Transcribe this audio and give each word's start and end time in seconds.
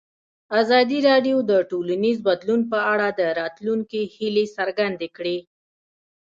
ازادي 0.61 0.99
راډیو 1.09 1.37
د 1.49 1.51
ټولنیز 1.69 2.17
بدلون 2.27 2.61
په 2.71 2.79
اړه 2.93 3.07
د 3.19 3.21
راتلونکي 3.39 4.01
هیلې 4.15 4.45
څرګندې 4.57 5.07
کړې. 5.17 5.37